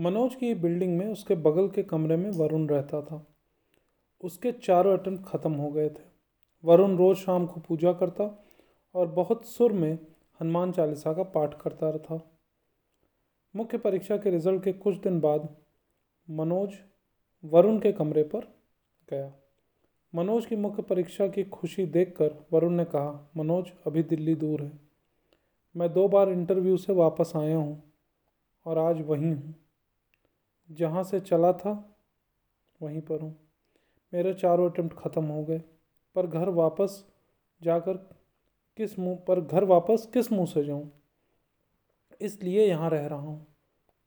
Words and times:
मनोज 0.00 0.34
की 0.34 0.54
बिल्डिंग 0.54 0.98
में 0.98 1.06
उसके 1.06 1.34
बगल 1.34 1.68
के 1.68 1.82
कमरे 1.82 2.16
में 2.16 2.30
वरुण 2.30 2.66
रहता 2.68 3.02
था। 3.02 3.26
उसके 4.24 4.52
चारों 4.52 4.98
अटेम्प्ट 4.98 5.24
ख़त्म 5.24 5.52
हो 5.52 5.70
गए 5.70 5.90
थे। 5.90 6.02
वरुण 6.64 6.96
रोज़ 6.96 7.18
शाम 7.18 7.46
को 7.46 7.60
पूजा 7.60 7.92
करता 7.92 8.44
और 8.94 9.06
बहुत 9.06 9.44
सुर 9.46 9.72
में 9.72 9.98
हनुमान 10.40 10.72
चालीसा 10.72 11.12
का 11.12 11.22
पाठ 11.22 11.62
करता 11.62 11.98
था। 11.98 12.30
मुख्य 13.56 13.78
परीक्षा 13.78 14.16
के 14.16 14.30
रिज़ल्ट 14.30 14.64
के 14.64 14.72
कुछ 14.72 14.96
दिन 14.96 15.20
बाद 15.20 15.56
मनोज 16.30 16.74
वरुण 17.44 17.78
के 17.78 17.92
कमरे 17.92 18.22
पर 18.22 18.54
गया। 19.10 19.32
मनोज 20.14 20.46
की 20.46 20.56
मुख्य 20.56 20.82
परीक्षा 20.82 21.28
की 21.28 21.44
खुशी 21.44 21.86
देखकर 21.86 22.46
वरुण 22.52 22.72
ने 22.72 22.84
कहा, 22.84 23.30
मनोज, 23.36 23.72
अभी 23.86 24.02
दिल्ली 24.02 24.34
दूर 24.34 24.62
है। 24.62 24.80
मैं 25.76 25.92
दो 25.92 26.08
बार 26.08 26.28
इंटरव्यू 26.28 26.76
से 26.76 26.92
वापस 26.92 27.32
आया 27.36 27.56
हूँ 27.56 27.82
और 28.66 28.78
आज 28.78 29.00
वहीं 29.00 29.34
हूँ। 29.34 29.54
जहाँ 30.70 31.04
से 31.04 31.20
चला 31.20 31.52
था, 31.52 31.96
वहीं 32.82 33.00
पर 33.00 33.20
हूँ। 33.20 33.36
मेरे 34.14 34.34
चारों 34.34 34.70
अटेम्प्ट 34.70 34.96
ख़त्म 34.96 35.24
हो 35.24 35.44
गए। 35.44 35.62
पर 36.14 36.26
घर 36.26 36.48
वापस 36.48 37.04
जाकर 37.62 37.96
किस 38.76 38.98
मुँह, 38.98 39.16
पर 39.16 39.40
घर 39.40 39.64
वापस 39.64 40.10
किस 40.14 40.32
मुँह 40.32 40.46
से 40.46 40.64
जाऊँ? 40.64 40.90
इसलिए 42.20 42.66
यहाँ 42.66 42.90
रह 42.90 43.06
रहा 43.06 43.18
हूँ। 43.18 43.46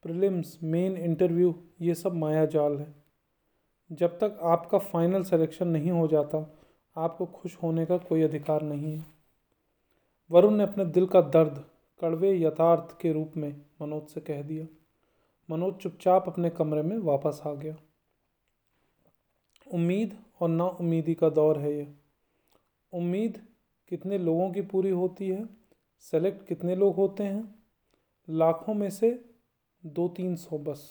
प्रीलिम्स, 0.04 0.60
मेन 0.64 0.98
इंटरव्यू, 0.98 1.56
ये 1.82 1.96
सब 1.96 2.14
माया 2.14 2.46
जाल 2.46 2.78
है। 2.78 2.96
जब 3.92 4.20
तक 4.20 4.40
आपका 4.42 4.78
फाइनल 4.78 5.24
सिलेक्शन 5.24 5.68
नहीं 5.68 5.92
हो 5.92 6.08
जाता, 6.08 6.58
आपको 6.98 7.26
खुश 7.26 7.58
होने 7.64 7.86
का 7.86 7.98
कोई 7.98 8.22
अधिकार 8.22 8.62
नहीं 8.62 8.98
है। 8.98 9.06
वरुण 10.32 10.54
ने 10.54 10.64
अपने 10.64 10.86
दिल 10.86 11.08
का 11.08 11.22
दर्द 11.22 11.66
कड़वे 12.00 12.40
यथार्थ 12.40 13.02
के 13.02 13.14
रूप 13.14 13.32
में 13.38 13.66
मनोज 13.82 14.04
से 14.04 14.22
कह 14.22 14.42
दिया। 14.42 14.66
मनोज 15.54 15.74
चुपचाप 15.76 16.28
अपने 16.28 16.50
कमरे 16.52 16.82
में 16.84 16.98
वापस 17.00 17.42
आ 17.46 17.54
गया। 17.54 17.76
उम्मीद 19.68 20.18
और 20.40 20.50
ना 20.50 20.66
उम्मीदी 20.66 21.14
का 21.16 21.30
दौर 21.32 21.58
है 21.60 21.74
ये। 21.74 21.88
उम्मीद 22.94 23.42
कितने 23.92 24.18
लोगों 24.20 24.50
की 24.52 24.62
पूरी 24.64 24.90
होती 24.92 25.28
है 25.30 25.48
सेलेक्ट 26.04 26.48
कितने 26.48 26.76
लोग 26.76 26.96
होते 26.96 27.24
हैं, 27.24 27.44
लाखों 28.28 28.74
में 28.74 28.90
से 28.90 29.10
दो 29.84 30.08
तीन 30.08 30.36
सौ 30.36 30.58
बस। 30.60 30.82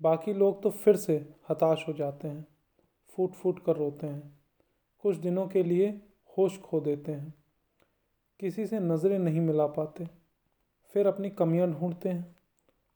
बाकी 0.00 0.32
लोग 0.32 0.62
तो 0.62 0.70
फिर 0.72 0.96
से 0.96 1.16
हताश 1.50 1.84
हो 1.88 1.92
जाते 1.92 2.28
हैं 2.28 2.46
फूट 3.18 3.32
फूट 3.32 3.64
कर 3.64 3.76
रोते 3.76 4.06
हैं, 4.06 4.22
कुछ 5.04 5.16
दिनों 5.18 5.46
के 5.48 5.62
लिए 5.62 5.88
होश 6.38 6.58
खो 6.60 6.80
देते 6.80 7.12
हैं, 7.12 7.32
किसी 8.40 8.66
से 8.66 8.80
नज़रें 8.80 9.18
नहीं 9.18 9.40
मिला 9.40 9.66
पाते, 9.68 10.06
फिर 10.94 11.06
अपनी 11.06 11.30
कमियाँ 11.30 11.70
ढूंढते 11.70 12.08
हैं। 12.08 12.36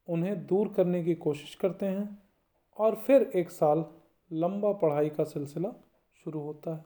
उन्हें 0.09 0.47
दूर 0.47 0.69
करने 0.69 1.03
की 1.05 1.15
कोशिश 1.17 1.55
करते 1.55 1.87
हैं 1.87 2.09
और 2.77 2.95
फिर 2.97 3.31
एक 3.35 3.51
साल 3.51 3.85
लंबा 4.31 4.73
पढ़ाई 4.73 5.09
का 5.09 5.25
सिलसिला 5.25 5.73
शुरू 6.25 6.41
होता 6.41 6.75
है। 6.77 6.85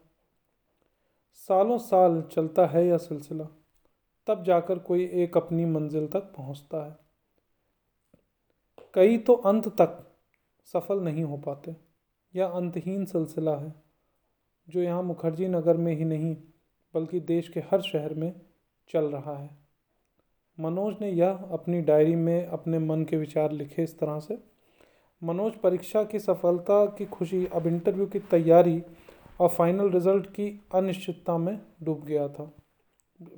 सालों 1.49 1.79
साल 1.79 2.21
चलता 2.33 2.67
है 2.67 2.87
यह 2.87 2.99
सिलसिला, 2.99 3.45
तब 4.27 4.43
जाकर 4.45 4.79
कोई 4.79 5.05
एक 5.15 5.37
अपनी 5.37 5.65
मंजिल 5.65 6.07
तक 6.07 6.33
पहुँचता 6.37 6.85
है। 6.87 6.97
कई 8.95 9.19
तो 9.19 9.35
अंत 9.35 9.69
तक 9.81 10.05
सफल 10.75 11.01
नहीं 11.01 11.25
हो 11.25 11.37
पाते, 11.37 11.75
यह 12.35 12.47
अंतहीन 12.47 13.05
सिलसिला 13.05 13.57
है, 13.57 13.73
जो 14.69 14.83
यहाँ 14.83 15.03
मुखर्जी 15.03 15.49
नगर 15.49 15.77
में 15.77 15.93
ही 15.95 16.05
नहीं, 16.05 16.37
बल्कि 16.95 17.21
देश 17.21 17.49
के 17.49 17.61
हर 17.71 17.81
शहर 17.83 18.15
में 18.15 18.33
चल 18.91 19.05
रहा 19.05 19.37
है। 19.39 19.51
मनोज 20.61 20.95
ने 21.01 21.11
यह 21.11 21.49
अपनी 21.53 21.81
डायरी 21.81 22.15
में 22.15 22.47
अपने 22.47 22.79
मन 22.79 23.05
के 23.05 23.17
विचार 23.17 23.53
लिखे 23.53 23.83
इस 23.83 23.99
तरह 23.99 24.19
से, 24.21 24.39
मनोज, 25.23 25.55
परीक्षा 25.55 26.03
की 26.05 26.19
सफलता 26.19 26.85
की 26.87 27.07
खुशी 27.07 27.47
अब 27.47 27.67
इंटरव्यू 27.67 28.07
की 28.07 28.19
तैयारी 28.19 28.83
और 29.41 29.49
फाइनल 29.49 29.91
रिज़ल्ट 29.91 30.27
की 30.27 30.49
अनिश्चितता 30.75 31.39
में 31.39 31.59
डूब 31.83 32.05
गया 32.05 32.29
था। 32.29 32.51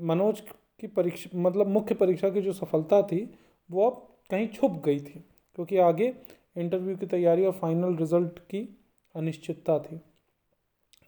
मनोज 0.00 0.40
की 0.80 0.86
परीक्षा 0.86 1.38
मतलब 1.38 1.66
मुख्य 1.66 1.94
परीक्षा 1.94 2.30
की 2.30 2.40
जो 2.40 2.52
सफलता 2.52 3.02
थी, 3.02 3.34
वो 3.70 3.90
अब 3.90 4.06
कहीं 4.30 4.48
छुप 4.48 4.82
गई 4.84 5.00
थी, 5.00 5.24
क्योंकि 5.54 5.78
आगे 5.78 6.14
इंटरव्यू 6.56 6.96
की 6.96 7.06
तैयारी 7.06 7.44
और 7.44 7.52
फाइनल 7.52 7.96
रिज़ल्ट 7.96 8.38
की 8.38 8.78
अनिश्चितता 9.14 9.78
थी। 9.78 10.00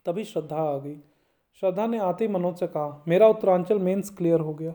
तभी 0.07 0.25
श्रद्धा 0.25 0.57
आ 0.57 0.79
गई। 0.79 0.97
श्रद्धा 1.61 1.87
ने 1.87 1.99
आते 1.99 2.27
ही 2.27 2.33
मनोज 2.33 2.59
से 2.59 2.67
कहा, 2.67 3.05
मेरा 3.09 3.29
उत्तरांचल 3.29 3.79
मेंस 3.79 4.11
क्लियर 4.11 4.41
हो 4.41 4.55
गया। 4.55 4.75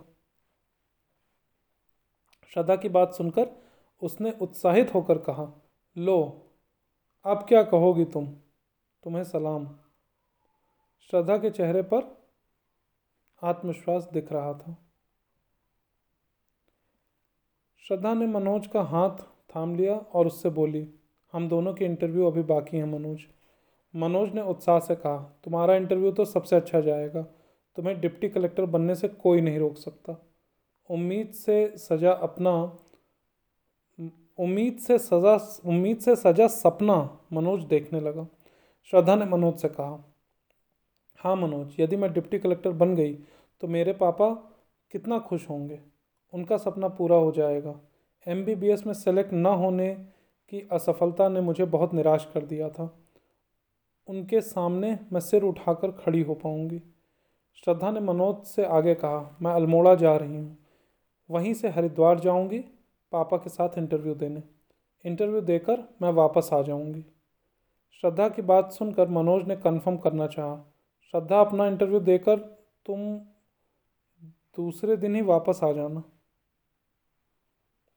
श्रद्धा 2.53 2.75
की 2.75 2.90
बात 2.90 3.13
सुनकर 3.13 3.50
उसने 4.02 4.31
उत्साहित 4.41 4.94
होकर 4.94 5.18
कहा, 5.18 5.62
लो, 5.97 6.46
अब 7.25 7.46
क्या 7.47 7.63
कहोगी 7.63 8.06
तुम? 8.06 8.28
तुम्हें 9.03 9.24
सलाम. 9.24 9.68
श्रद्धा 11.09 11.38
के 11.38 11.50
चेहरे 11.50 11.81
पर 11.81 12.18
आत्मविश्वास 13.44 14.09
दिख 14.13 14.31
रहा 14.31 14.53
था। 14.53 14.78
श्रद्धा 17.88 18.13
ने 18.13 18.28
मनोज 18.28 18.68
का 18.68 18.81
हाथ 18.81 19.18
थाम 19.56 19.75
लिया 19.75 19.96
और 19.96 20.28
उससे 20.28 20.50
बोली, 20.50 20.94
हम 21.34 21.50
दोनों 21.50 21.74
के 21.74 21.85
इंटरव्यू 21.85 22.28
अभी 22.28 22.44
बाकी 22.44 22.78
हैं, 22.78 22.85
मनोज. 22.85 23.19
मनोज 23.96 24.34
ने 24.34 24.41
उत्साह 24.41 24.79
से 24.79 24.96
कहा, 24.96 25.40
तुम्हारा 25.44 25.75
इंटरव्यू 25.75 26.12
तो 26.12 26.25
सबसे 26.25 26.56
अच्छा 26.56 26.81
जाएगा। 26.81 27.22
तुम्हें 27.75 28.00
डिप्टी 28.02 28.29
कलेक्टर 28.29 28.66
बनने 28.66 28.96
से 28.96 29.08
कोई 29.08 29.41
नहीं 29.41 29.59
रोक 29.59 29.78
सकता। 29.78 30.27
उम्मीद 30.90 31.31
से 31.36 31.56
सजा 31.78 32.12
अपना, 32.12 32.52
उम्मीद 34.40 34.78
से 34.78 34.98
सजा, 35.00 35.36
उम्मीद 35.66 36.00
से 36.00 36.16
सजा 36.16 36.48
सपना, 36.48 36.98
मनोज 37.34 37.64
देखने 37.66 38.00
लगा। 38.02 38.28
श्रद्धा 38.94 39.16
ने 39.16 39.26
मनोज 39.26 39.56
से 39.56 39.68
कहा 39.70 40.03
हाँ 41.20 41.36
मनोज, 41.36 41.76
यदि 41.80 41.96
मैं 41.96 42.12
डिप्टी 42.14 42.40
कलेक्टर 42.40 42.72
बन 42.72 42.96
गई 42.96 43.14
तो 43.64 43.68
मेरे 43.68 43.94
पापा 43.94 44.30
कितना 44.94 45.18
खुश 45.20 45.50
होंगे। 45.50 45.80
उनका 46.34 46.58
सपना 46.58 46.88
पूरा 46.90 47.16
हो 47.16 47.31
जाएगा। 47.31 47.74
एमबीबीएस 48.28 48.86
में 48.88 48.94
सेलेक्ट 48.94 49.34
ना 49.34 49.50
होने 49.52 49.94
की 50.52 50.62
असफलता 50.72 51.28
ने 51.30 51.42
मुझे 51.42 51.66
बहुत 51.66 51.94
निराश 51.94 52.28
कर 52.34 52.46
दिया 52.46 52.70
था। 52.70 52.90
उनके 54.08 54.42
सामने 54.42 54.97
मैं 55.14 55.22
सिर 55.22 55.44
उठाकर 55.44 55.92
खड़ी 55.94 56.22
हो 56.22 56.34
पाऊँगी। 56.36 56.81
श्रद्धा 57.58 57.92
ने 57.92 58.00
मनोज 58.00 58.46
से 58.46 58.66
आगे 58.66 58.94
कहा, 58.96 59.38
मैं 59.42 59.52
अल्मोड़ा 59.52 59.96
जा 59.96 60.16
रही 60.16 60.36
हूँ। 60.36 60.58
वहीं 61.30 61.54
से 61.54 61.70
हरिद्वार 61.70 62.20
जाऊँगी, 62.20 62.60
पापा 63.12 63.38
के 63.38 63.50
साथ 63.50 63.70
इंटरव्यू 63.78 64.16
देने। 64.16 64.44
इंटरव्यू 65.06 65.42
देकर 65.42 65.84
मैं 66.02 66.12
वापस 66.12 66.50
आ 66.54 66.62
जाऊँगी। 66.62 67.06
श्रद्धा 68.02 68.30
की 68.30 68.42
बात 68.42 68.72
सुनकर 68.72 69.10
मनोज 69.10 69.48
ने 69.48 69.56
कन्फर्म 69.56 69.98
करना 69.98 70.28
चाहा। 70.28 70.74
श्रद्धा, 71.12 71.42
अपना 71.42 71.68
इंटरव्यू 71.68 72.00
देकर 72.00 72.40
तुम 72.86 73.20
दूसरे 74.24 74.98
दिन 74.98 75.16
ही 75.16 75.22
वापस 75.22 75.60
आ 75.64 75.72
जाना। 75.72 76.04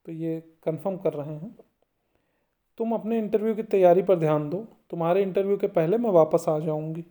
तो 0.07 0.13
ये 0.13 0.41
कंफर्म 0.65 0.97
कर 0.97 1.13
रहे 1.13 1.35
हैं। 1.35 1.57
तुम 2.79 2.95
अपने 2.95 3.19
इंटरव्यू 3.19 3.55
की 3.55 3.63
तैयारी 3.63 4.03
पर 4.03 4.19
ध्यान 4.19 4.51
दो। 4.51 4.67
तुम्हारे 4.91 5.23
इंटरव्यू 5.23 5.57
के 5.57 5.69
पहले 5.69 5.99
मैं 5.99 6.11
वापस 6.11 6.45
आ 6.49 6.59
जाऊँगी। 6.59 7.07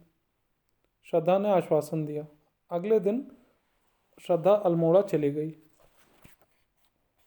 श्रद्धा 1.04 1.38
ने 1.38 1.50
आश्वासन 1.50 2.06
दिया। 2.06 2.28
अगले 2.72 3.00
दिन 3.00 3.32
श्रद्धा 4.22 4.52
अल्मोड़ा 4.52 5.02
चली 5.02 5.32
गई। 5.32 5.56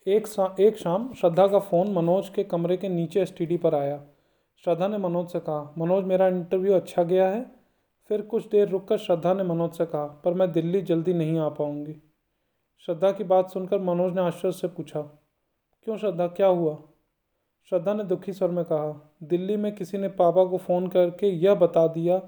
एक 0.07 0.27
शा, 0.27 0.55
एक 0.61 0.77
शाम 0.77 1.13
श्रद्धा 1.15 1.47
का 1.47 1.59
फ़ोन 1.59 1.93
मनोज 1.93 2.29
के 2.29 2.45
कमरे 2.45 2.77
के 2.77 2.89
नीचे 2.89 3.21
एसटीडी 3.21 3.57
पर 3.57 3.75
आया। 3.75 4.03
श्रद्धा 4.65 4.89
ने 4.89 4.99
मनोज 4.99 5.29
से 5.29 5.41
कहा 5.41 5.75
मनोज 5.79 6.05
मेरा 6.05 6.27
इंटरव्यू 6.29 6.73
अच्छा 6.75 7.03
गया 7.03 7.29
है। 7.29 7.45
फिर 8.11 8.23
कुछ 8.23 8.49
देर 8.49 8.69
रुककर 8.69 8.99
श्रद्धा 8.99 9.35
ने 9.35 9.43
मनोज 9.43 9.73
से 9.73 9.87
कहा 9.87 10.07
पर 10.25 10.35
मैं 10.35 10.51
दिल्ली 10.53 10.81
जल्दी 10.83 11.15
नहीं 11.15 11.39
आ 11.39 11.49
पाऊँगी। 11.49 11.95
श्रद्धा 12.87 13.13
की 13.13 13.25
बात 13.25 13.51
सुनकर 13.51 13.81
मनोज 13.81 14.15
ने 14.15 14.21
आश्चर्य 14.21 14.53
से 14.53 14.69
पूछा 14.69 15.01
क्यों 15.01 15.97
श्रद्धा 15.97 16.27
क्या 16.27 16.47
हुआ? 16.47 16.77
श्रद्धा 17.73 17.95
ने 17.95 18.05
दुखी 18.05 18.33
स्वर 18.33 18.51
में 18.51 18.65
कहा 18.65 19.13
दिल्ली 19.23 19.57
में 19.57 19.75
किसी 19.75 19.99
ने 19.99 20.09
पापा 20.09 20.45
को 20.45 20.59
फ़ोन 20.59 20.89
करके 20.89 21.27
यह 21.27 21.55
बता 21.55 21.87
दिया 21.87 22.21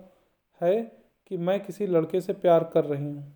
है 0.60 0.80
कि 1.26 1.36
मैं 1.36 1.62
किसी 1.64 1.86
लड़के 1.86 2.20
से 2.20 2.32
प्यार 2.32 2.64
कर 2.64 2.84
रही 2.84 3.04
हूँ। 3.04 3.32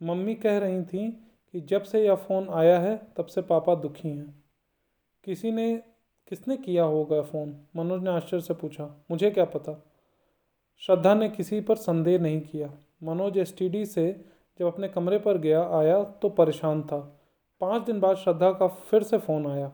मम्मी 0.00 0.34
कह 0.34 0.58
रही 0.58 0.82
थी 0.82 1.25
कि 1.56 1.60
जब 1.60 1.82
से 1.82 2.06
यह 2.06 2.14
फ़ोन 2.14 2.48
आया 2.48 2.78
है, 2.78 3.06
तब 3.16 3.26
से 3.26 3.42
पापा 3.42 3.74
दुखी 3.74 4.08
हैं। 4.08 4.44
किसी 5.24 5.50
ने, 5.50 5.82
किसने 6.28 6.56
किया 6.56 6.84
होगा 6.84 7.22
फ़ोन? 7.22 7.60
मनोज 7.76 8.02
ने 8.02 8.10
आश्चर्य 8.10 8.42
से 8.42 8.54
पूछा, 8.54 9.04
मुझे 9.10 9.30
क्या 9.30 9.44
पता? 9.44 9.86
श्रद्धा 10.78 11.14
ने 11.14 11.28
किसी 11.28 11.60
पर 11.60 11.76
संदेह 11.76 12.18
नहीं 12.18 12.40
किया। 12.40 12.72
मनोज 13.02 13.38
एसटीडी 13.38 13.86
से 13.86 14.24
जब 14.58 14.66
अपने 14.66 14.88
कमरे 14.88 15.18
पर 15.18 15.38
गया, 15.38 15.68
आया 15.68 16.04
तो 16.04 16.28
परेशान 16.28 16.82
था। 16.82 17.20
पाँच 17.60 17.82
दिन 17.82 18.00
बाद 18.00 18.16
श्रद्धा 18.16 18.52
का 18.52 18.68
फिर 18.68 19.02
से 19.02 19.18
फ़ोन 19.18 19.46
आया। 19.46 19.72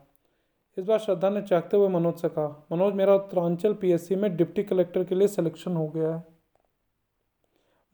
इस 0.78 0.84
बार 0.84 0.98
श्रद्धा 0.98 1.30
ने 1.30 1.42
चाहते 1.42 1.76
हुए 1.76 1.88
मनोज 1.88 2.14
से 2.14 2.28
कहा, 2.28 2.66
मनोज, 2.72 2.94
मेरा 2.94 3.14
उत्तरांचल 3.14 3.74
पीएससी 3.74 4.16
में 4.16 4.36
डिप्टी 4.36 4.62
कलेक्टर 4.62 5.04
के 5.04 5.14
लिए 5.14 5.28
सिलेक्शन 5.28 5.76
हो 5.76 5.88
गया 5.88 6.14
है। 6.14 6.24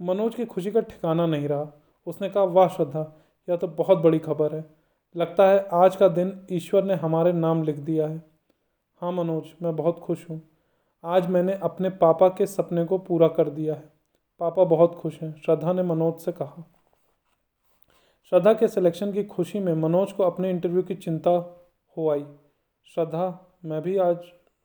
मनोज 0.01 0.35
की 0.35 0.45
खुशी 0.45 0.71
का 0.71 0.81
ठिकाना 0.81 1.27
नहीं 1.27 1.49
रहा। 1.49 1.73
उसने 2.07 2.31
कहा, 2.31 2.45
वाह 2.45 2.69
श्रद्धा 2.69 3.15
यह 3.49 3.57
तो 3.57 3.69
बहुत 3.69 3.99
बड़ी 3.99 4.19
खबर 4.19 4.55
है। 4.55 4.65
लगता 5.17 5.49
है 5.51 5.69
आज 5.73 5.97
का 5.97 6.09
दिन 6.09 6.47
ईश्वर 6.53 6.85
ने 6.85 6.95
हमारे 6.95 7.33
नाम 7.33 7.63
लिख 7.63 7.77
दिया 7.77 8.07
है। 8.07 8.23
हाँ 9.03 9.13
मनोज, 9.13 9.45
मैं 9.63 9.77
बहुत 9.77 9.99
खुश 9.99 10.31
हूँ। 10.31 10.41
आज 11.05 11.27
मैंने 11.27 11.55
अपने 11.55 11.91
पापा 11.91 12.29
के 12.29 12.47
सपने 12.47 12.85
को 12.85 12.99
पूरा 12.99 13.29
कर 13.29 13.51
दिया 13.51 13.75
है। 13.75 13.93
पापा 14.41 14.65
बहुत 14.65 14.95
खुश 14.95 15.21
हैं, 15.23 15.35
श्रद्धा 15.45 15.73
ने 15.73 15.83
मनोज 15.83 16.21
से 16.21 16.33
कहा। 16.33 16.65
श्रद्धा 18.33 18.53
के 18.53 18.69
सिलेक्शन 18.69 19.13
की 19.13 19.25
खुशी 19.25 19.61
में 19.61 19.75
मनोज 19.75 20.13
को 20.13 20.23
अपने 20.23 20.51
इंटरव्यू 20.51 20.83
की 20.83 20.95
चिंता 20.95 21.31
हो 21.97 22.11
आई। 22.11 22.25
श्रद्धा, 22.95 23.57
मैं 23.65 23.83
भी 23.83 23.97
आज, 23.97 24.19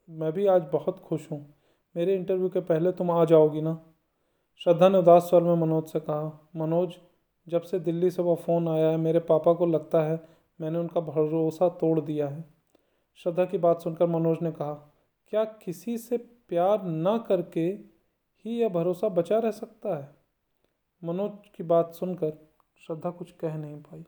मैं 0.09 0.31
भी 0.31 0.47
आज 0.47 0.65
बहुत 0.73 0.99
खुश 0.99 1.31
हूँ। 1.31 1.55
मेरे 1.95 2.15
इंटरव्यू 2.15 2.49
के 2.49 2.59
पहले 2.59 2.91
तुम 2.91 3.11
आ 3.11 3.25
जाओगी 3.25 3.61
ना? 3.61 3.79
श्रद्धा 4.57 4.89
ने 4.89 4.97
उदास 4.97 5.23
स्वर 5.23 5.43
में 5.43 5.55
मनोज 5.55 5.83
से 5.83 5.99
कहा, 5.99 6.49
मनोज 6.55 6.93
जब 7.47 7.61
से 7.61 7.79
दिल्ली 7.79 8.09
से 8.11 8.21
वह 8.21 8.35
फ़ोन 8.35 8.67
आया 8.67 8.89
है, 8.89 8.97
मेरे 8.97 9.19
पापा 9.19 9.53
को 9.53 9.65
लगता 9.65 10.01
है 10.01 10.21
मैंने 10.59 10.79
उनका 10.79 11.01
भरोसा 11.01 11.69
तोड़ 11.71 11.99
दिया 11.99 12.27
है। 12.27 12.43
श्रद्धा 13.19 13.45
की 13.45 13.57
बात 13.57 13.81
सुनकर 13.81 14.07
मनोज 14.07 14.37
ने 14.41 14.51
कहा, 14.51 14.73
क्या 15.27 15.43
किसी 15.43 15.97
से 15.97 16.17
प्यार 16.17 16.83
न 16.83 17.17
करके 17.27 17.65
ही 18.45 18.59
यह 18.59 18.69
भरोसा 18.69 19.09
बचा 19.09 19.39
रह 19.39 19.51
सकता 19.51 19.95
है? 19.97 20.09
मनोज 21.01 21.49
की 21.55 21.63
बात 21.63 21.93
सुनकर 21.93 22.33
श्रद्धा 22.81 23.09
कुछ 23.09 23.31
कह 23.31 23.55
नहीं 23.57 23.75
पाई। 23.75 24.03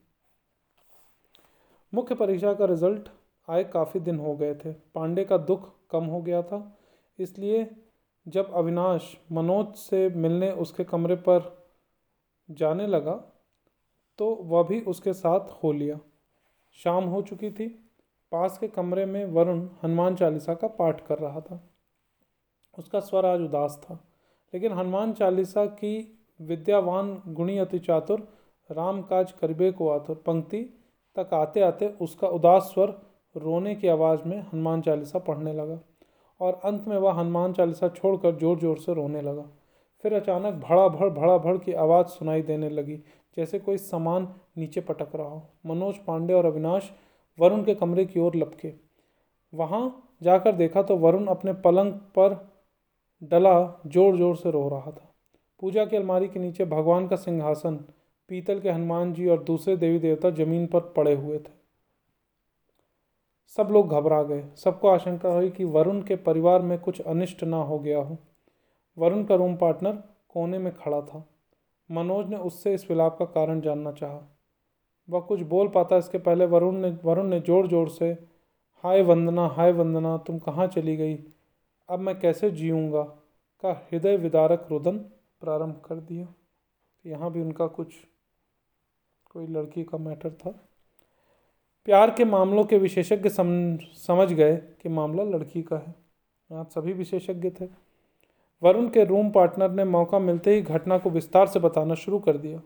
मुख्य 1.94 2.16
परीक्षा 2.16 2.54
का 2.54 2.66
रिज़ल्ट 2.66 3.10
आए 3.48 3.64
काफ़ी 3.64 4.00
दिन 4.00 4.20
हो 4.20 4.36
गए 4.36 4.54
थे। 4.56 4.72
पांडे 4.96 5.24
का 5.26 5.38
दुख 5.40 5.70
कम 5.92 6.06
हो 6.06 6.22
गया 6.22 6.42
था, 6.42 6.78
इसलिए 7.20 7.70
जब 8.26 8.54
अविनाश 8.54 9.16
मनोज 9.32 9.76
से 9.76 10.08
मिलने 10.10 10.52
उसके 10.52 10.84
कमरे 10.84 11.16
पर 11.16 11.65
जाने 12.50 12.88
लगा 12.88 13.14
तो 14.20 14.34
वह 14.44 14.64
भी 14.64 14.80
उसके 14.84 15.14
साथ 15.14 15.50
हो 15.64 15.72
लिया। 15.74 16.00
शाम 16.80 17.06
हो 17.06 17.22
चुकी 17.22 17.50
थी। 17.52 17.68
पास 18.32 18.58
के 18.58 18.68
कमरे 18.70 19.06
में 19.06 19.26
वरुण 19.28 19.68
हनुमान 19.84 20.16
चालीसा 20.16 20.54
का 20.54 20.68
पाठ 20.70 21.06
कर 21.08 21.20
रहा 21.20 21.42
था। 21.42 21.62
उसका 22.78 23.00
स्वर 23.00 23.26
आज 23.26 23.42
उदास 23.42 23.80
था, 23.84 24.00
लेकिन 24.54 24.72
हनुमान 24.74 25.14
चालीसा 25.14 25.66
की 25.66 25.98
विद्यावान 26.40 27.22
गुणी 27.28 27.58
अति 27.58 27.80
चातुर, 27.80 28.28
राम 28.70 29.02
काज 29.04 29.32
करबे 29.32 29.72
को 29.72 29.90
आतुर 29.90 30.16
पंक्ति 30.26 30.62
तक 31.16 31.34
आते 31.34 31.62
आते 31.62 31.88
उसका 32.02 32.28
उदास 32.30 32.72
स्वर 32.74 32.90
रोने 33.36 33.76
की 33.76 33.88
आवाज़ 33.88 34.24
में 34.26 34.38
हनुमान 34.40 34.82
चालीसा 34.82 35.20
पढ़ने 35.22 35.54
लगा 35.54 35.80
और 36.40 36.60
अंत 36.66 36.88
में 36.88 36.98
वह 36.98 37.14
हनुमान 37.14 37.54
चालीसा 37.54 37.90
छोड़कर 37.92 38.36
ज़ोर 38.38 38.60
ज़ोर 38.60 38.78
से 38.78 38.94
रोने 38.94 39.22
लगा। 39.22 39.46
फिर 40.06 40.14
अचानक 40.14 40.54
भड़ा 40.64 40.88
भड़ 40.88 41.10
भड़ा 41.12 41.38
भड़ 41.38 41.58
की 41.58 41.74
आवाज़ 41.74 42.08
सुनाई 42.08 42.42
देने 42.44 42.70
लगी, 42.70 42.96
जैसे 43.38 43.60
कोई 43.60 43.78
सामान 43.80 44.28
नीचे 44.58 44.82
पटक 44.82 45.16
रहा 45.16 45.28
हो। 45.28 45.42
मनोज 45.66 45.96
पांडे 46.08 46.34
और 46.34 46.46
अविनाश 46.46 46.92
वरुण 47.38 47.64
के 47.64 47.76
कमरे 47.76 48.06
की 48.06 48.20
ओर 48.20 48.36
लपके। 48.36 48.72
वहाँ 49.54 50.18
जाकर 50.24 50.52
देखा 50.56 50.82
तो 50.84 50.98
वरुण 50.98 51.26
अपने 51.28 51.54
पलंग 51.64 51.94
पर 52.18 52.36
डला 53.22 53.56
ज़ोर 53.88 54.18
ज़ोर 54.18 54.36
से 54.36 54.52
रो 54.52 54.68
रहा 54.70 54.92
था। 54.92 55.10
पूजा 55.62 55.86
की 55.86 55.98
अलमारी 55.98 56.28
के 56.28 56.40
नीचे 56.40 56.66
भगवान 56.68 57.08
का 57.08 57.16
सिंहासन, 57.16 57.76
पीतल 58.30 58.60
के 58.60 58.72
हनुमान 58.72 59.14
जी 59.14 59.28
और 59.28 59.44
दूसरे 59.44 59.78
देवी 59.78 60.00
देवता 60.00 60.30
ज़मीन 60.34 60.68
पर 60.68 60.94
पड़े 60.96 61.16
हुए 61.16 61.38
थे। 61.40 61.54
सब 63.58 63.72
लोग 63.72 63.90
घबरा 63.92 64.22
गए। 64.24 64.44
सबको 64.58 64.88
आशंका 64.88 65.30
हुई 65.30 65.50
कि 65.50 65.64
वरुण 65.66 66.02
के 66.02 66.16
परिवार 66.24 66.62
में 66.62 66.78
कुछ 66.80 67.02
अनिष्ट 67.02 67.44
ना 67.46 67.64
हो 67.64 67.80
गया 67.80 68.00
हो। 68.00 68.18
वरुण 68.98 69.24
का 69.24 69.36
रूम 69.36 69.56
पार्टनर 69.56 69.92
कोने 70.30 70.58
में 70.58 70.74
खड़ा 70.76 71.02
था। 71.02 71.26
मनोज 71.90 72.30
ने 72.30 72.38
उससे 72.38 72.74
इस 72.74 72.90
विलाप 72.90 73.18
का 73.20 73.26
कारण 73.26 73.62
जानना 73.62 73.92
चाहा। 73.92 74.22
वह 75.10 75.20
कुछ 75.20 75.42
बोल 75.42 75.68
पाता 75.68 75.98
इसके 75.98 76.18
पहले 76.18 76.46
वरुण 76.46 76.76
ने 76.76 76.90
वरुण 77.04 77.28
ने 77.28 77.40
ज़ोर 77.40 77.68
ज़ोर 77.68 77.90
से 77.90 78.12
हाय 78.84 79.02
वंदना 79.02 79.48
हाय 79.48 79.72
वंदना 79.72 80.18
तुम 80.18 80.40
कहाँ 80.40 80.68
चली 80.68 80.96
गई? 80.98 81.18
अब 81.90 82.00
मैं 82.00 82.20
कैसे 82.20 82.52
जीऊँगा? 82.52 83.04
का 83.64 83.72
हृदय 83.92 84.18
विदारक 84.18 84.68
रुदन 84.72 84.98
प्रारंभ 85.42 85.82
कर 85.86 85.96
दिया। 85.96 86.28
यहाँ 87.06 87.32
भी 87.32 87.42
उनका 87.42 87.68
कुछ 87.68 87.94
कोई 89.32 89.48
लड़की 89.48 89.84
का 89.84 89.98
मैटर 89.98 90.32
था। 90.32 90.50
प्यार 91.88 92.12
के 92.12 92.26
मामलों 92.26 92.64
के 92.64 92.78
विशेषज्ञ 92.78 93.30
सम, 93.30 93.78
समझ 93.78 94.32
गए 94.34 94.56
कि 94.82 94.90
मामला 94.90 95.24
लड़की 95.24 95.62
का 95.62 95.78
है। 95.78 95.96
यहाँ 96.50 96.64
सभी 96.66 96.94
विशेषज्ञ 96.94 97.50
थे। 97.50 97.66
वरुण 98.64 98.90
के 98.90 99.04
रूम 99.06 99.30
पार्टनर 99.30 99.72
ने 99.72 99.84
मौका 99.84 100.20
मिलते 100.20 100.56
ही 100.56 100.62
घटना 100.62 100.98
को 100.98 101.10
विस्तार 101.10 101.48
से 101.48 101.60
बताना 101.60 101.96
शुरू 101.96 102.20
कर 102.20 102.38
दिया। 102.38 102.62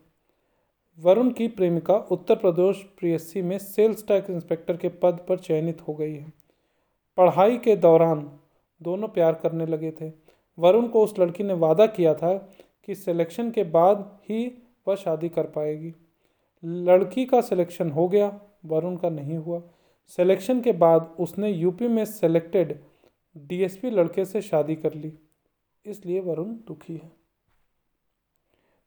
वरुण 1.00 1.30
की 1.30 1.48
प्रेमिका 1.48 1.96
उत्तर 2.12 2.36
प्रदेश 2.36 2.84
पीएससी 3.02 3.42
में 3.42 3.58
सेल्स 3.58 4.08
टैक्स 4.08 4.30
इंस्पेक्टर 4.30 4.78
के 4.78 4.90
पद 4.90 5.26
पर 5.30 5.40
चयनित 5.40 5.82
हो 5.82 5.94
गई 5.94 6.14
है। 6.14 6.34
पढ़ाई 7.18 7.58
के 7.58 7.76
दौरान 7.76 8.40
दोनों 8.82 9.08
प्यार 9.08 9.34
करने 9.34 9.66
लगे 9.66 9.92
थे। 9.92 10.12
वरुण 10.58 10.88
को 10.88 11.04
उस 11.04 11.20
लड़की 11.20 11.44
ने 11.44 11.54
वादा 11.54 11.86
किया 11.88 12.14
था 12.14 12.34
कि 12.86 12.96
सिलेक्शन 12.96 13.52
के 13.52 13.64
बाद 13.64 14.20
ही 14.30 14.46
वह 14.88 14.96
शादी 14.96 15.30
कर 15.30 15.44
पाएगी। 15.44 15.94
लड़की 16.64 17.26
का 17.26 17.42
सिलेक्शन 17.42 17.92
हो 17.92 18.08
गया, 18.08 18.40
वरुण 18.66 18.96
का 18.96 19.10
नहीं 19.10 19.38
हुआ। 19.38 19.62
सिलेक्शन 20.08 20.62
के 20.62 20.72
बाद 20.72 21.16
उसने 21.20 21.50
यूपी 21.50 21.88
में 21.88 22.06
सेलेक्टेड 22.06 22.80
डीएसपी 23.38 23.90
लड़के 23.90 24.26
से 24.26 24.42
शादी 24.42 24.76
कर 24.76 24.94
ली। 24.94 25.14
इसलिए 25.90 26.20
वरुण 26.22 26.54
दुखी 26.68 26.96
है। 26.98 27.12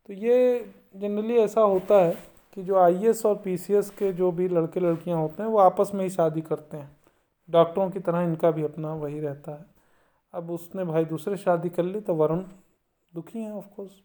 तो 0.09 0.13
ये 0.13 0.73
जनरली 0.97 1.37
ऐसा 1.37 1.61
होता 1.61 1.95
है 1.95 2.17
कि 2.57 2.63
जो 2.63 2.77
आईएएस 2.79 3.25
और 3.27 3.37
पीसीएस 3.37 3.91
के 3.91 4.13
जो 4.13 4.31
भी 4.33 4.49
लड़के 4.49 4.81
लड़कियाँ 4.81 5.19
होते 5.19 5.43
हैं, 5.43 5.51
वो 5.51 5.59
आपस 5.59 5.91
में 5.95 6.03
ही 6.05 6.11
शादी 6.11 6.41
करते 6.41 6.77
हैं। 6.77 6.97
डॉक्टरों 7.49 7.91
की 7.91 8.01
तरह 8.01 8.21
इनका 8.21 8.51
भी 8.51 8.63
अपना 8.63 8.95
वही 8.95 9.21
रहता 9.21 9.53
है। 9.53 9.65
अब 10.35 10.51
उसने 10.51 10.85
भाई 10.85 11.05
दूसरे 11.05 11.37
शादी 11.37 11.69
कर 11.69 11.83
ली 11.83 12.01
तो 12.01 12.15
वरुण 12.15 12.43
दुखी 13.13 13.39
हैं 13.39 13.53
ऑफकोर्स 13.53 14.01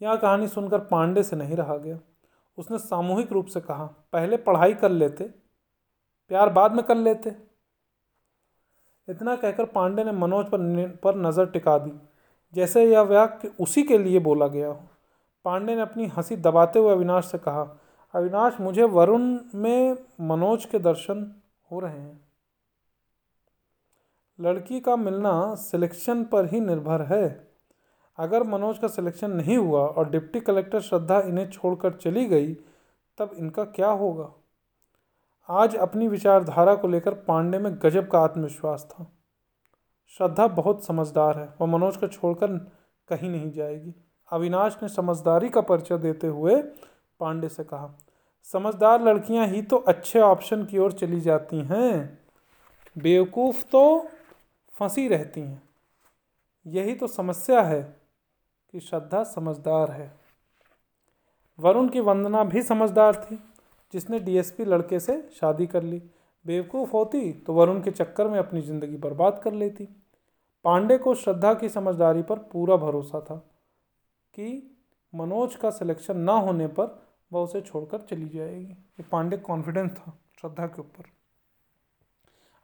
यह 0.00 0.16
कहानी 0.16 0.46
सुनकर 0.48 0.78
पांडे 0.80 1.22
से 1.22 1.36
नहीं 1.36 1.56
रहा 1.56 1.76
गया। 1.76 1.98
उसने 2.58 2.78
सामूहिक 2.78 3.32
रूप 3.32 3.46
से 3.46 3.60
कहा, 3.60 3.84
पहले 4.12 4.36
पढ़ाई 4.36 4.74
कर 4.74 4.90
लेते, 4.90 5.24
प्यार 6.30 6.48
बाद 6.48 6.72
में 6.72 6.84
कर 6.84 6.96
लेते। 6.96 7.30
इतना 9.08 9.34
कहकर 9.36 9.64
पांडे 9.64 10.04
ने 10.04 10.12
मनोज 10.12 10.46
पर 10.46 10.98
पर 11.02 11.16
नज़र 11.16 11.46
टिका 11.46 11.76
दी, 11.78 11.92
जैसे 12.54 12.84
यह 12.84 13.00
वाक्य 13.00 13.50
उसी 13.60 13.82
के 13.82 13.98
लिए 13.98 14.18
बोला 14.18 14.46
गया 14.46 14.68
हो। 14.68 14.80
पांडे 15.44 15.74
ने 15.74 15.82
अपनी 15.82 16.06
हँसी 16.06 16.36
दबाते 16.36 16.78
हुए 16.78 16.92
अविनाश 16.92 17.24
से 17.24 17.38
कहा, 17.38 17.62
अविनाश, 18.14 18.60
मुझे 18.60 18.84
वरुण 18.84 19.38
में 19.54 19.96
मनोज 20.20 20.64
के 20.64 20.78
दर्शन 20.78 21.30
हो 21.70 21.80
रहे 21.80 21.98
हैं। 21.98 22.20
लड़की 24.38 24.80
का 24.80 24.96
मिलना 24.96 25.54
सिलेक्शन 25.54 26.24
पर 26.24 26.46
ही 26.46 26.60
निर्भर 26.60 27.02
है। 27.02 27.48
अगर 28.18 28.42
मनोज 28.42 28.78
का 28.78 28.88
सिलेक्शन 28.88 29.30
नहीं 29.30 29.56
हुआ 29.56 29.80
और 29.80 30.10
डिप्टी 30.10 30.40
कलेक्टर 30.40 30.80
श्रद्धा 30.80 31.20
इन्हें 31.20 31.48
छोड़कर 31.50 31.92
चली 31.92 32.24
गई, 32.26 32.54
तब 33.18 33.30
इनका 33.34 33.64
क्या 33.66 33.90
होगा? 33.90 34.30
आज 35.50 35.74
अपनी 35.76 36.08
विचारधारा 36.08 36.74
को 36.74 36.88
लेकर 36.88 37.14
पांडे 37.14 37.58
में 37.58 37.72
गजब 37.82 38.08
का 38.08 38.18
आत्मविश्वास 38.18 38.86
था। 38.90 39.06
श्रद्धा 40.08 40.46
बहुत 40.48 40.84
समझदार 40.84 41.38
है 41.38 41.48
वह 41.60 41.66
मनोज 41.66 41.96
को 41.96 42.06
छोड़कर 42.06 42.46
कहीं 43.08 43.30
नहीं 43.30 43.50
जाएगी। 43.50 43.94
अविनाश 44.32 44.78
ने 44.82 44.88
समझदारी 44.88 45.48
का 45.48 45.60
परिचय 45.60 45.98
देते 45.98 46.26
हुए 46.26 46.62
पांडे 47.20 47.48
से 47.48 47.64
कहा, 47.64 47.98
समझदार 48.42 49.02
लड़कियाँ 49.02 49.46
ही 49.46 49.62
तो 49.62 49.76
अच्छे 49.76 50.20
ऑप्शन 50.20 50.64
की 50.64 50.78
ओर 50.78 50.92
चली 50.92 51.20
जाती 51.20 51.60
हैं। 51.60 52.18
बेवकूफ़ 52.98 53.64
तो 53.64 54.08
फंसी 54.72 55.08
रहती 55.08 55.40
हैं। 55.40 55.62
यही 56.66 56.94
तो 56.94 57.06
समस्या 57.06 57.62
है 57.62 57.82
कि 58.70 58.80
श्रद्धा 58.80 59.24
समझदार 59.24 59.90
है। 59.90 60.12
वरुण 61.58 61.88
की 61.88 62.00
वंदना 62.00 62.44
भी 62.44 62.62
समझदार 62.62 63.16
थी। 63.16 63.49
जिसने 63.92 64.18
डीएसपी 64.20 64.64
लड़के 64.64 65.00
से 65.00 65.20
शादी 65.40 65.66
कर 65.66 65.82
ली। 65.82 66.02
बेवकूफ़ 66.44 66.90
होती 66.90 67.32
तो 67.32 67.52
वरुण 67.52 67.80
के 67.82 67.90
चक्कर 67.90 68.28
में 68.28 68.38
अपनी 68.38 68.60
ज़िंदगी 68.62 68.96
बर्बाद 68.96 69.40
कर 69.44 69.52
लेती। 69.52 69.88
पांडे 70.64 70.98
को 70.98 71.14
श्रद्धा 71.14 71.52
की 71.54 71.68
समझदारी 71.68 72.22
पर 72.22 72.38
पूरा 72.52 72.76
भरोसा 72.76 73.20
था 73.20 73.36
कि 74.34 74.76
मनोज 75.12 75.56
का 75.56 75.70
सिलेक्शन 75.70 76.16
ना 76.16 76.32
होने 76.32 76.66
पर 76.66 76.98
वह 77.32 77.40
उसे 77.40 77.60
छोड़कर 77.60 78.00
चली 78.00 78.28
जाएगी। 78.28 78.64
ये 78.64 79.02
पांडे 79.02 79.36
कॉन्फिडेंस 79.36 79.90
था 79.90 80.18
श्रद्धा 80.40 80.66
के 80.66 80.80
ऊपर। 80.80 81.04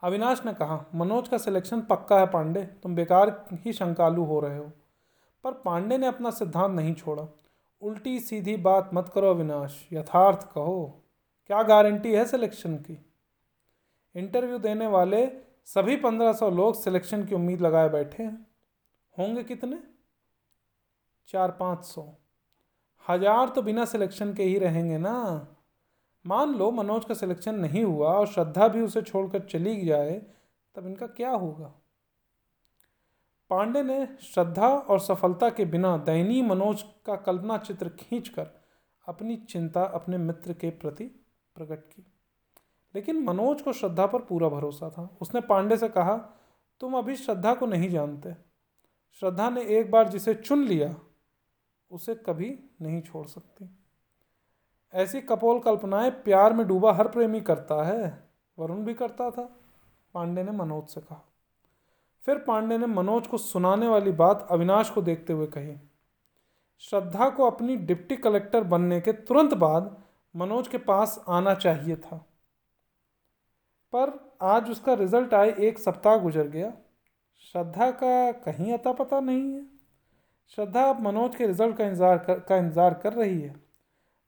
अविनाश 0.02 0.44
ने 0.46 0.52
कहा, 0.54 0.84
मनोज 0.94 1.28
का 1.28 1.38
सिलेक्शन 1.38 1.80
पक्का 1.80 2.18
है 2.18 2.26
पांडे, 2.26 2.62
तुम 2.62 2.94
बेकार 2.94 3.46
ही 3.52 3.72
शंकालु 3.72 4.24
हो 4.24 4.40
रहे 4.40 4.58
हो। 4.58 4.70
पर 5.44 5.52
पांडे 5.64 5.98
ने 5.98 6.06
अपना 6.06 6.30
सिद्धांत 6.30 6.74
नहीं 6.76 6.94
छोड़ा। 6.94 7.26
उल्टी 7.82 8.18
सीधी 8.20 8.56
बात 8.56 8.90
मत 8.94 9.08
करो 9.08 9.30
अविनाश, 9.30 9.88
यथार्थ 9.92 10.48
कहो। 10.52 11.02
क्या 11.50 11.62
गारंटी 11.62 12.12
है 12.14 12.24
सिलेक्शन 12.26 12.76
की? 12.76 12.98
इंटरव्यू 14.14 14.58
देने 14.58 14.86
वाले 14.86 15.26
सभी 15.66 15.96
पंद्रह 15.96 16.32
सौ 16.32 16.48
लोग 16.50 16.74
सिलेक्शन 16.74 17.24
की 17.26 17.34
उम्मीद 17.34 17.60
लगाए 17.60 17.88
बैठे 17.88 18.22
हैं। 18.22 18.46
होंगे 19.16 19.42
कितने? 19.44 19.78
चार 21.28 21.50
पाँच 21.50 21.84
सौ। 21.84 22.02
हज़ार 23.06 23.48
तो 23.48 23.62
बिना 23.62 23.84
सिलेक्शन 23.84 24.32
के 24.34 24.42
ही 24.42 24.58
रहेंगे 24.58 24.98
ना। 24.98 25.14
मान 26.24 26.54
लो 26.54 26.70
मनोज 26.70 27.04
का 27.04 27.14
सिलेक्शन 27.14 27.54
नहीं 27.54 27.84
हुआ 27.84 28.12
और 28.12 28.26
श्रद्धा 28.26 28.68
भी 28.68 28.80
उसे 28.80 29.02
छोड़कर 29.02 29.40
चली 29.40 29.84
जाए, 29.86 30.20
तब 30.76 30.86
इनका 30.86 31.06
क्या 31.06 31.30
होगा? 31.30 31.72
पांडे 33.50 33.82
ने 33.82 34.06
श्रद्धा 34.22 34.68
और 34.68 35.00
सफलता 35.00 35.50
के 35.50 35.64
बिना 35.64 35.96
दयनीय 35.96 36.42
मनोज 36.42 36.82
का 37.06 37.16
कल्पना 37.16 37.58
चित्र 37.58 37.88
खींचकर 37.90 38.50
अपनी 39.08 39.36
चिंता 39.48 39.84
अपने 39.84 40.18
मित्र 40.18 40.52
के 40.52 40.70
प्रति 40.72 41.10
प्रकट 41.56 41.92
की। 41.92 42.06
लेकिन 42.94 43.24
मनोज 43.24 43.62
को 43.62 43.72
श्रद्धा 43.72 44.06
पर 44.06 44.22
पूरा 44.22 44.48
भरोसा 44.48 44.90
था। 44.90 45.16
उसने 45.20 45.40
पांडे 45.40 45.76
से 45.76 45.88
कहा, 45.88 46.16
तुम 46.80 46.98
अभी 46.98 47.16
श्रद्धा 47.16 47.54
को 47.54 47.66
नहीं 47.66 47.90
जानते। 47.90 48.32
श्रद्धा 49.12 49.50
ने 49.50 49.62
एक 49.62 49.90
बार 49.90 50.08
जिसे 50.08 50.34
चुन 50.34 50.64
लिया, 50.64 50.96
उसे 51.90 52.14
कभी 52.14 52.70
नहीं 52.82 53.02
छोड़ 53.02 53.26
सकती। 53.26 53.70
ऐसी 54.94 55.20
कपोल 55.20 55.60
कल्पनाएँ 55.60 56.10
प्यार 56.10 56.52
में 56.52 56.68
डूबा 56.68 56.92
हर 56.92 57.08
प्रेमी 57.08 57.40
करता 57.40 57.84
है। 57.84 58.28
वरुण 58.58 58.84
भी 58.84 58.94
करता 58.94 59.30
था। 59.30 59.56
पांडे 60.14 60.42
ने 60.42 60.52
मनोज 60.52 60.88
से 60.88 61.00
कहा। 61.00 61.28
फिर 62.20 62.38
पांडे 62.38 62.78
ने 62.78 62.86
मनोज 62.86 63.26
को 63.26 63.38
सुनाने 63.38 63.88
वाली 63.88 64.12
बात 64.12 64.48
अविनाश 64.50 64.90
को 64.90 65.02
देखते 65.02 65.32
हुए 65.32 65.46
कही। 65.46 65.76
श्रद्धा 66.78 67.30
को 67.30 67.44
अपनी 67.44 67.76
डिप्टी 67.76 68.16
कलेक्टर 68.16 68.64
बनने 68.64 69.00
के 69.00 69.12
तुरंत 69.12 69.54
बाद 69.54 70.05
मनोज 70.36 70.68
के 70.68 70.78
पास 70.80 71.24
आना 71.28 71.54
चाहिए 71.54 71.96
था। 71.96 72.16
पर 73.92 74.12
आज 74.44 74.70
उसका 74.70 74.94
रिज़ल्ट 74.94 75.34
आए 75.34 75.54
एक 75.58 75.78
सप्ताह 75.78 76.16
गुजर 76.18 76.48
गया। 76.48 76.72
श्रद्धा 77.44 77.90
का 77.92 78.32
कहीं 78.32 78.72
अता 78.72 78.92
पता 78.92 79.20
नहीं 79.20 79.52
है। 79.52 79.64
श्रद्धा 80.58 80.82
अब 80.82 81.00
मनोज 81.02 81.36
के 81.36 81.46
रिज़ल्ट 81.46 81.76
का 81.76 81.84
इंतज़ार 81.84 82.18
कर, 82.18 82.38
का 82.40 82.56
इंतज़ार 82.56 82.94
कर 82.94 83.12
रही 83.12 83.40
है। 83.40 83.54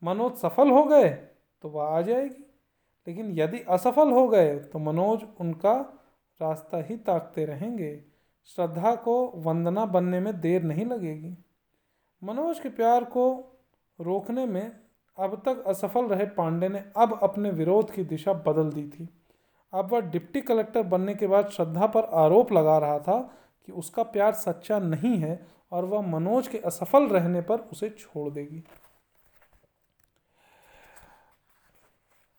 मनोज 0.02 0.32
सफल 0.36 0.70
हो 0.70 0.84
गए 0.84 1.08
तो 1.08 1.68
वह 1.68 1.84
आ 1.84 2.00
जाएगी। 2.00 2.44
लेकिन 3.06 3.30
यदि 3.38 3.58
असफल 3.70 4.10
हो 4.10 4.26
गए 4.28 4.58
तो 4.62 4.78
मनोज 4.78 5.24
उनका 5.40 5.74
रास्ता 6.40 6.82
ही 6.82 6.96
ताकते 6.96 7.44
रहेंगे। 7.44 7.92
श्रद्धा 8.48 8.94
को 8.96 9.14
वंदना 9.36 9.84
बनने 9.86 10.20
में 10.20 10.40
देर 10.40 10.62
नहीं 10.62 10.84
लगेगी। 10.86 11.36
मनोज 12.22 12.60
के 12.60 12.68
प्यार 12.70 13.04
को 13.06 13.24
रोकने 13.98 14.46
में 14.46 14.70
अब 15.18 15.34
तक 15.46 15.62
असफल 15.66 16.06
रहे 16.06 16.26
पांडे 16.26 16.68
ने 16.68 16.82
अब 16.96 17.18
अपने 17.22 17.50
विरोध 17.50 17.90
की 17.90 18.04
दिशा 18.04 18.32
बदल 18.46 18.70
दी 18.70 18.84
थी। 18.88 19.08
अब 19.72 19.92
वह 19.92 20.00
डिप्टी 20.00 20.40
कलेक्टर 20.40 20.82
बनने 20.82 21.14
के 21.14 21.26
बाद 21.26 21.48
श्रद्धा 21.48 21.86
पर 21.86 22.04
आरोप 22.14 22.52
लगा 22.52 22.76
रहा 22.78 22.98
था 22.98 23.18
कि 23.68 23.72
उसका 23.72 24.02
प्यार 24.02 24.32
सच्चा 24.32 24.78
नहीं 24.78 25.16
है 25.16 25.40
और 25.72 25.84
वह 25.84 26.06
मनोज 26.08 26.48
के 26.48 26.58
असफल 26.58 27.06
रहने 27.08 27.40
पर 27.40 27.58
उसे 27.72 27.88
छोड़ 27.90 28.30
देगी। 28.30 28.62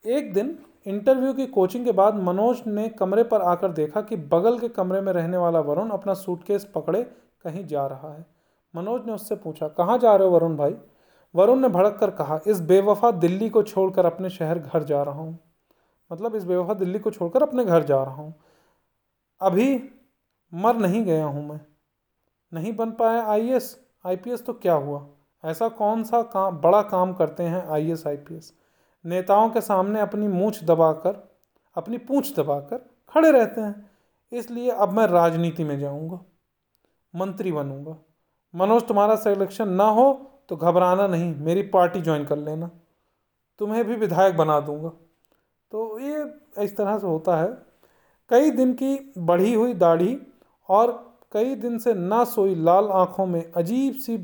एक 0.06 0.34
दिन 0.34 0.58
इंटरव्यू 0.86 1.34
की 1.34 1.46
कोचिंग 1.48 1.86
के 1.86 1.92
बाद 1.92 2.16
मनोज 2.16 2.62
ने 2.68 2.88
कमरे 2.90 3.24
पर 3.24 3.42
आकर 3.42 3.72
देखा 3.72 4.02
कि 4.02 4.16
बगल 4.16 4.60
के 4.60 4.68
कमरे 4.70 5.02
में 5.02 5.12
रहने 5.14 5.38
वाला 5.38 5.60
वरुण 5.60 5.90
अपना 5.90 6.14
सूटकेस 6.14 6.66
पकड़े 6.66 7.04
कहीं 7.44 7.66
जा 7.68 7.86
रहा 7.88 8.14
है। 8.14 8.26
मनोज 8.74 9.06
ने 9.06 9.12
उससे 9.12 9.36
पूछा, 9.36 9.68
कहाँ 9.68 9.98
जा 9.98 10.16
रहे 10.16 10.28
हो 10.28 10.34
वरुण 10.34 10.56
भाई? 10.58 10.76
वरुण 11.36 11.60
ने 11.60 11.68
भड़क 11.68 11.98
कर 12.00 12.12
कहा, 12.12 12.40
इस 12.48 12.60
बेवफा 12.62 13.12
दिल्ली 13.12 13.50
को 13.50 13.64
छोड़कर 13.64 14.06
अपने 14.06 14.30
शहर 14.30 14.60
घर 14.60 14.84
जा 14.84 15.04
रहा 15.04 15.20
हूँ। 15.20 15.40
मतलब 16.12 16.36
इस 16.36 16.44
बेवफा 16.44 16.74
दिल्ली 16.74 17.00
को 17.00 17.12
छोड़कर 17.12 17.44
अपने 17.44 17.66
घर 17.66 17.84
जा 17.84 18.04
रहा 18.04 18.14
हूँ। 18.14 18.34
अभी 19.42 19.90
मर 20.54 20.76
नहीं 20.76 21.04
गया 21.06 21.26
हूँ 21.26 21.48
मैं। 21.50 21.60
नहीं 22.54 22.76
बन 22.76 22.92
पाया 22.92 23.22
I 23.24 23.50
S 23.50 23.78
I 24.06 24.16
P 24.16 24.32
S 24.32 24.46
तो 24.46 24.54
क्या 24.54 24.74
हुआ? 24.74 25.06
ऐसा 25.44 25.68
कौन 25.70 26.04
सा 26.04 26.22
काम 26.24 26.58
बड़ा 26.58 26.82
काम 26.82 27.14
करते 27.14 27.44
हैं 27.44 27.66
I 27.68 27.92
S 27.92 28.08
I 28.08 28.18
P 28.18 28.36
S 28.36 28.54
नेताओं 29.06 29.50
के 29.50 29.62
सामने 29.62 30.00
अपनी 30.00 30.28
मूछ 30.28 30.64
दबाकर, 30.64 31.16
अपनी 31.76 31.98
पूंछ 31.98 32.36
दबाकर 32.36 32.78
खड़े 33.10 33.32
रहते 33.32 33.62
हैं। 33.62 33.90
इसलिए 34.32 34.70
अब 34.70 34.92
मैं 34.92 35.06
राजनीति 35.08 35.64
में 35.64 35.80
जाऊँगा। 35.80 36.20
मंत्री 37.14 37.52
बनूँगा। 37.52 37.96
मनोज, 38.56 38.88
तुम्हारा 38.88 39.16
सिलेक्शन 39.16 39.70
ना 39.70 39.84
हो 39.84 40.29
तो 40.50 40.56
घबराना 40.56 41.08
नहीं, 41.08 41.36
मेरी 41.36 41.62
पार्टी 41.62 42.02
ज्वाइन 42.02 42.26
कर 42.26 42.38
लेना। 42.38 42.72
तुम्हें 43.60 43.86
भी 43.86 43.96
विधायक 43.96 44.38
बना 44.38 44.60
दूँगा। 44.60 44.90
तो 45.72 46.00
ये 46.00 46.34
इस 46.64 46.78
तरह 46.78 47.00
से 47.00 47.08
होता 47.08 47.38
है। 47.38 47.58
कई 48.30 48.52
दिन 48.52 48.74
की 48.74 49.14
बढ़ी 49.18 49.54
हुई 49.54 49.74
दाढ़ी 49.74 50.22
और 50.70 51.18
कई 51.32 51.56
दिन 51.56 51.78
से 51.78 51.94
ना 51.94 52.24
सोई 52.24 52.56
लाल 52.56 52.90
आँखों 52.90 53.26
में 53.26 53.52
अजीब 53.52 53.94
सी 53.94 54.18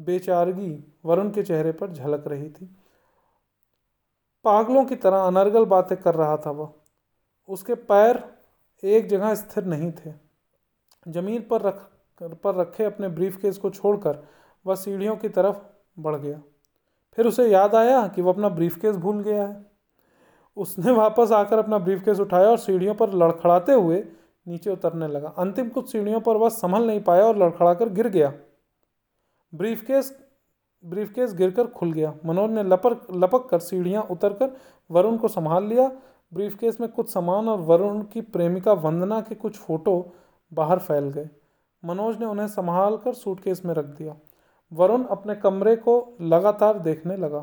बेचारगी 0.00 0.94
वरुण 1.04 1.30
के 1.30 1.42
चेहरे 1.42 1.72
पर 1.72 1.92
झलक 1.92 2.26
रही 2.26 2.50
थी। 2.50 2.76
पागलों 4.44 4.84
की 4.84 4.96
तरह 4.96 5.20
अनर्गल 5.20 5.64
बातें 5.64 5.98
कर 5.98 6.14
रहा 6.14 6.36
था 6.36 6.50
वह। 6.50 6.72
उसके 7.48 7.74
पैर 7.74 8.24
एक 8.84 9.06
जगह 9.06 9.34
स्थिर 9.34 9.64
नहीं 9.64 9.92
थे। 9.92 10.12
ज़मीन 11.08 11.42
पर 11.42 11.60
रख, 11.60 11.90
पर 12.22 12.54
रखे 12.54 12.84
अपने 12.84 13.08
ब्रीफ 13.08 13.36
केस 13.36 13.58
को 13.58 13.70
छोड़कर 13.70 14.39
वह 14.66 14.74
सीढ़ियों 14.74 15.16
की 15.16 15.28
तरफ़ 15.28 15.56
बढ़ 15.98 16.16
गया। 16.16 16.40
फिर 17.18 17.26
उसे 17.26 17.48
याद 17.48 17.74
आया 17.74 18.06
कि 18.08 18.22
वह 18.22 18.32
अपना 18.32 18.48
ब्रीफ 18.48 18.76
केस 18.76 18.96
भूल 18.96 19.22
गया 19.22 19.42
है। 19.42 19.66
उसने 20.56 20.92
वापस 20.92 21.32
आकर 21.32 21.58
अपना 21.58 21.78
ब्रीफ 21.78 22.02
केस 22.04 22.20
उठाया 22.20 22.48
और 22.48 22.58
सीढ़ियों 22.58 22.94
पर 22.94 23.12
लड़खड़ाते 23.12 23.72
हुए 23.72 24.04
नीचे 24.46 24.70
उतरने 24.70 25.08
लगा। 25.08 25.28
अंतिम 25.28 25.68
कुछ 25.68 25.92
सीढ़ियों 25.92 26.20
पर 26.20 26.36
वह 26.36 26.48
संभल 26.48 26.86
नहीं 26.86 27.00
पाया 27.00 27.24
और 27.24 27.38
लड़खड़ाकर 27.38 27.88
गिर 27.88 28.08
गया। 28.08 28.32
ब्रीफ 29.52 29.82
केस 29.82 30.18
ब्रीफ 30.84 31.12
केस 31.12 31.34
गिर 31.34 31.66
खुल 31.66 31.92
गया। 31.92 32.14
मनोज 32.24 32.50
ने 32.50 32.62
लपक 32.62 33.06
लपक 33.12 33.48
कर 33.48 33.58
सीढ़ियाँ 33.58 34.02
उतर 34.02 34.32
कर 34.32 34.56
वरुण 34.90 35.16
को 35.16 35.28
संभाल 35.28 35.64
लिया। 35.64 35.90
ब्रीफ 36.32 36.54
केस 36.54 36.80
में 36.80 36.88
कुछ 36.92 37.10
सामान 37.10 37.48
और 37.48 37.58
वरुण 37.58 38.02
की 38.02 38.20
प्रेमिका 38.20 38.72
वंदना 38.72 39.20
के 39.20 39.34
कुछ 39.34 39.56
फ़ोटो 39.56 40.12
बाहर 40.52 40.78
फैल 40.78 41.08
गए। 41.08 41.28
मनोज 41.84 42.18
ने 42.18 42.26
उन्हें 42.26 42.46
संभाल 42.48 42.96
कर 42.96 43.14
सूटकेस 43.14 43.64
में 43.64 43.74
रख 43.74 43.84
दिया। 43.84 44.16
वरुण 44.72 45.04
अपने 45.06 45.34
कमरे 45.34 45.74
को 45.76 45.94
लगातार 46.22 46.78
देखने 46.78 47.16
लगा। 47.16 47.40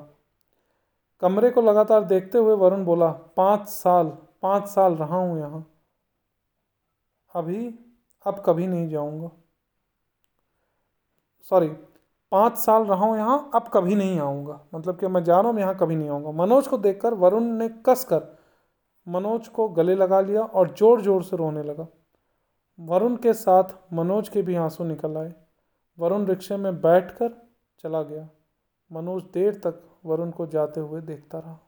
कमरे 1.21 1.49
को 1.49 1.61
लगातार 1.61 2.03
देखते 2.03 2.37
हुए 2.37 2.55
वरुण 2.55 2.83
बोला, 2.85 3.11
पाँच 3.37 3.67
साल 3.69 4.17
पाँच 4.43 4.67
साल 4.67 4.95
रहा 4.95 5.17
हूँ 5.17 5.39
यहाँ। 5.39 5.65
अभी, 7.35 7.67
अब 8.25 8.41
कभी 8.45 8.67
नहीं 8.67 8.87
जाऊँगा। 8.89 9.29
सॉरी, 11.45 11.67
पाँच 12.31 12.57
साल 12.57 12.85
रहा 12.85 13.05
हूँ 13.05 13.17
यहाँ, 13.17 13.49
अब 13.55 13.69
कभी 13.73 13.95
नहीं 13.95 14.19
आऊँगा। 14.19 14.59
मतलब 14.75 14.99
कि 14.99 15.07
मैं 15.07 15.23
जा 15.23 15.39
रहा 15.39 15.51
हूँ, 15.51 15.59
यहाँ 15.59 15.75
कभी 15.77 15.95
नहीं 15.95 16.09
आऊँगा। 16.09 16.31
मनोज 16.37 16.67
को 16.67 16.77
देखकर 16.77 17.13
वरुण 17.13 17.43
ने 17.53 17.69
कस 17.85 18.03
कर 18.03 18.21
मनोज 19.07 19.47
को 19.47 19.67
गले 19.69 19.95
लगा 19.95 20.19
लिया 20.21 20.41
और 20.41 20.73
ज़ोर 20.73 21.01
ज़ोर 21.01 21.23
से 21.23 21.37
रोने 21.37 21.63
लगा। 21.63 21.87
वरुण 22.79 23.15
के 23.15 23.33
साथ 23.33 23.77
मनोज 23.93 24.29
के 24.29 24.41
भी 24.41 24.55
आँसू 24.55 24.83
निकल 24.83 25.17
आए। 25.17 25.33
वरुण 25.99 26.25
रिक्शे 26.25 26.57
में 26.57 26.81
बैठकर 26.81 27.29
चला 27.79 28.01
गया। 28.03 28.29
मनोज 28.91 29.23
देर 29.23 29.53
तक 29.53 29.83
वरुण 30.05 30.31
को 30.31 30.47
जाते 30.47 30.79
हुए 30.79 31.01
देखता 31.01 31.39
रहा। 31.39 31.66